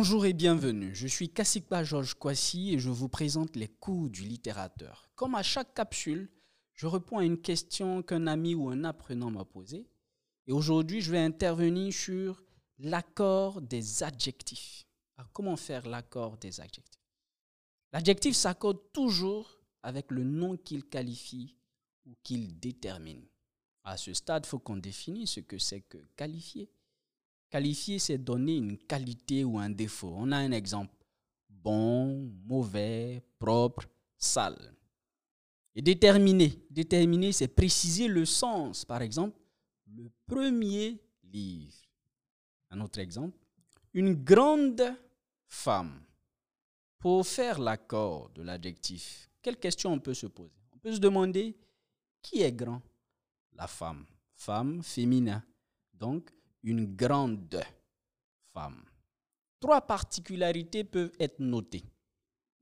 Bonjour 0.00 0.24
et 0.24 0.32
bienvenue. 0.32 0.94
Je 0.94 1.06
suis 1.06 1.28
Kassikba 1.28 1.84
Georges 1.84 2.14
Kwasi 2.14 2.72
et 2.72 2.78
je 2.78 2.88
vous 2.88 3.10
présente 3.10 3.54
les 3.54 3.68
coups 3.68 4.10
du 4.10 4.22
littérateur. 4.22 5.10
Comme 5.14 5.34
à 5.34 5.42
chaque 5.42 5.74
capsule, 5.74 6.30
je 6.72 6.86
réponds 6.86 7.18
à 7.18 7.24
une 7.26 7.38
question 7.38 8.02
qu'un 8.02 8.26
ami 8.26 8.54
ou 8.54 8.70
un 8.70 8.84
apprenant 8.84 9.30
m'a 9.30 9.44
posée. 9.44 9.90
Et 10.46 10.52
aujourd'hui, 10.52 11.02
je 11.02 11.10
vais 11.12 11.18
intervenir 11.18 11.92
sur 11.92 12.42
l'accord 12.78 13.60
des 13.60 14.02
adjectifs. 14.02 14.86
comment 15.34 15.58
faire 15.58 15.86
l'accord 15.86 16.38
des 16.38 16.62
adjectifs? 16.62 17.04
L'adjectif 17.92 18.34
s'accorde 18.34 18.80
toujours 18.94 19.60
avec 19.82 20.10
le 20.10 20.24
nom 20.24 20.56
qu'il 20.56 20.86
qualifie 20.86 21.58
ou 22.06 22.16
qu'il 22.22 22.58
détermine. 22.58 23.26
À 23.84 23.98
ce 23.98 24.14
stade, 24.14 24.46
il 24.46 24.48
faut 24.48 24.60
qu'on 24.60 24.78
définisse 24.78 25.32
ce 25.32 25.40
que 25.40 25.58
c'est 25.58 25.82
que 25.82 25.98
qualifier. 26.16 26.70
Qualifier, 27.50 27.98
c'est 27.98 28.18
donner 28.18 28.56
une 28.56 28.78
qualité 28.78 29.44
ou 29.44 29.58
un 29.58 29.70
défaut. 29.70 30.14
On 30.16 30.30
a 30.30 30.36
un 30.36 30.52
exemple. 30.52 30.94
Bon, 31.48 32.30
mauvais, 32.46 33.22
propre, 33.38 33.86
sale. 34.16 34.74
Et 35.74 35.82
déterminer. 35.82 36.64
Déterminer, 36.70 37.32
c'est 37.32 37.48
préciser 37.48 38.06
le 38.06 38.24
sens. 38.24 38.84
Par 38.84 39.02
exemple, 39.02 39.36
le 39.86 40.10
premier 40.26 41.02
livre. 41.24 41.74
Un 42.70 42.80
autre 42.80 43.00
exemple. 43.00 43.36
Une 43.92 44.14
grande 44.14 44.94
femme. 45.48 46.00
Pour 46.98 47.26
faire 47.26 47.58
l'accord 47.58 48.30
de 48.30 48.42
l'adjectif, 48.42 49.28
quelle 49.42 49.58
question 49.58 49.92
on 49.92 49.98
peut 49.98 50.14
se 50.14 50.26
poser? 50.26 50.54
On 50.72 50.78
peut 50.78 50.92
se 50.92 51.00
demander 51.00 51.56
qui 52.22 52.42
est 52.42 52.52
grand? 52.52 52.82
La 53.54 53.66
femme. 53.66 54.06
Femme, 54.34 54.82
féminin. 54.82 55.42
Donc, 55.92 56.30
une 56.62 56.94
grande 56.94 57.62
femme. 58.52 58.84
Trois 59.58 59.80
particularités 59.80 60.84
peuvent 60.84 61.12
être 61.18 61.38
notées. 61.38 61.84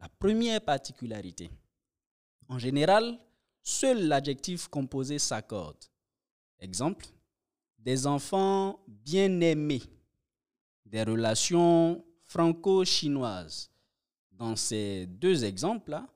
La 0.00 0.08
première 0.08 0.60
particularité, 0.60 1.50
en 2.48 2.58
général, 2.58 3.18
seul 3.62 4.06
l'adjectif 4.06 4.68
composé 4.68 5.18
s'accorde. 5.18 5.82
Exemple, 6.58 7.06
des 7.78 8.06
enfants 8.06 8.80
bien 8.88 9.40
aimés, 9.40 9.82
des 10.84 11.02
relations 11.02 12.04
franco-chinoises. 12.22 13.70
Dans 14.30 14.56
ces 14.56 15.06
deux 15.06 15.44
exemples-là, 15.44 16.06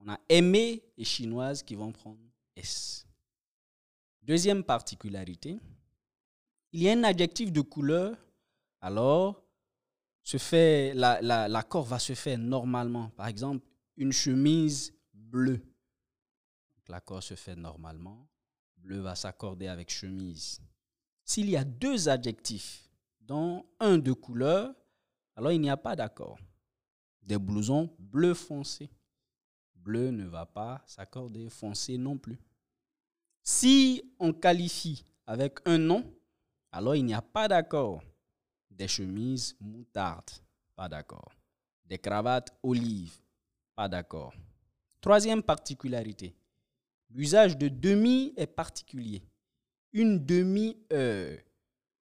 on 0.00 0.08
a 0.08 0.18
aimé 0.28 0.82
et 0.96 1.04
chinoise 1.04 1.62
qui 1.62 1.74
vont 1.74 1.92
prendre 1.92 2.20
S. 2.54 3.06
Deuxième 4.22 4.64
particularité, 4.64 5.58
il 6.76 6.82
y 6.82 6.90
a 6.90 6.92
un 6.92 7.04
adjectif 7.04 7.50
de 7.50 7.62
couleur, 7.62 8.14
alors 8.82 9.42
fait, 10.36 10.92
l'accord 10.92 11.84
va 11.84 11.98
se 11.98 12.12
faire 12.12 12.36
normalement. 12.36 13.08
Par 13.16 13.28
exemple, 13.28 13.64
une 13.96 14.12
chemise 14.12 14.92
bleue. 15.14 15.62
L'accord 16.88 17.22
se 17.22 17.32
fait 17.32 17.56
normalement. 17.56 18.28
Bleu 18.76 19.00
va 19.00 19.14
s'accorder 19.14 19.68
avec 19.68 19.90
chemise. 19.90 20.60
S'il 21.24 21.48
y 21.48 21.56
a 21.56 21.64
deux 21.64 22.10
adjectifs, 22.10 22.90
dont 23.22 23.64
un 23.80 23.96
de 23.96 24.12
couleur, 24.12 24.74
alors 25.34 25.52
il 25.52 25.62
n'y 25.62 25.70
a 25.70 25.78
pas 25.78 25.96
d'accord. 25.96 26.38
Des 27.22 27.38
blousons 27.38 27.90
bleu 27.98 28.34
foncé. 28.34 28.90
Bleu 29.74 30.10
ne 30.10 30.26
va 30.26 30.44
pas 30.44 30.84
s'accorder, 30.84 31.48
foncé 31.48 31.96
non 31.96 32.18
plus. 32.18 32.38
Si 33.42 34.02
on 34.18 34.34
qualifie 34.34 35.06
avec 35.26 35.60
un 35.64 35.78
nom, 35.78 36.12
alors 36.76 36.94
il 36.94 37.06
n'y 37.06 37.14
a 37.14 37.22
pas 37.22 37.48
d'accord. 37.48 38.02
Des 38.70 38.86
chemises 38.86 39.56
moutarde, 39.58 40.30
pas 40.74 40.88
d'accord. 40.88 41.32
Des 41.86 41.98
cravates 41.98 42.54
olive, 42.62 43.16
pas 43.74 43.88
d'accord. 43.88 44.34
Troisième 45.00 45.42
particularité, 45.42 46.34
l'usage 47.08 47.56
de 47.56 47.68
demi 47.68 48.34
est 48.36 48.46
particulier. 48.46 49.22
Une 49.94 50.22
demi-heure, 50.22 51.38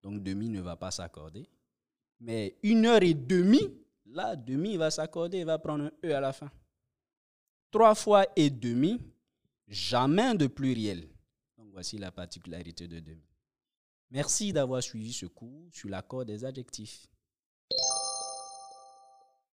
donc 0.03 0.25
demi 0.25 0.49
ne 0.49 0.61
va 0.61 0.75
pas 0.75 0.91
s'accorder. 0.91 1.49
Mais 2.19 2.57
une 2.65 2.87
heure 2.87 3.03
et 3.05 3.15
demie, 3.15 3.73
là, 4.07 4.35
demi 4.35 4.77
va 4.77 4.91
s'accorder, 4.91 5.45
va 5.45 5.59
prendre 5.61 5.85
un 5.85 5.93
E 6.05 6.13
à 6.13 6.21
la 6.21 6.33
fin. 6.33 6.51
Trois 7.71 7.95
fois 7.95 8.27
et 8.35 8.51
demi, 8.51 9.01
jamais 9.69 10.35
de 10.35 10.49
pluriel. 10.49 11.09
Donc 11.57 11.69
voici 11.71 11.97
la 11.97 12.11
particularité 12.11 12.89
de 12.89 12.99
demi. 12.99 13.23
Merci 14.11 14.53
d'avoir 14.53 14.83
suivi 14.83 15.13
ce 15.13 15.27
cours 15.27 15.69
sur 15.73 15.89
l'accord 15.89 16.25
des 16.25 16.45
adjectifs. 16.45 17.09